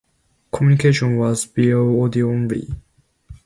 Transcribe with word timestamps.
Communication 0.51 1.15
was 1.17 1.43
via 1.45 1.77
audio 1.77 2.31
only. 2.31 2.73